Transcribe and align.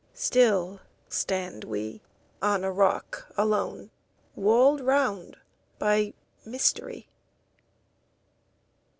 Still 0.15 0.79
stand 1.09 1.63
we 1.63 2.01
on 2.41 2.63
a 2.63 2.71
rock 2.71 3.31
alone, 3.37 3.91
Walled 4.35 4.81
round 4.81 5.37
by 5.77 6.15
mystery. 6.43 7.07